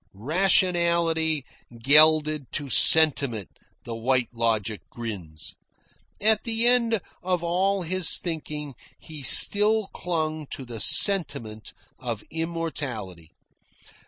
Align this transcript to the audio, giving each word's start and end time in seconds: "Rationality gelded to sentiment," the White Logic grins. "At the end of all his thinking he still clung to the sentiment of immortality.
"Rationality 0.15 1.45
gelded 1.79 2.51
to 2.53 2.71
sentiment," 2.71 3.49
the 3.83 3.93
White 3.95 4.33
Logic 4.33 4.81
grins. 4.89 5.53
"At 6.19 6.43
the 6.43 6.65
end 6.65 7.01
of 7.21 7.43
all 7.43 7.83
his 7.83 8.17
thinking 8.17 8.73
he 8.97 9.21
still 9.21 9.89
clung 9.93 10.47
to 10.53 10.65
the 10.65 10.79
sentiment 10.79 11.73
of 11.99 12.23
immortality. 12.31 13.29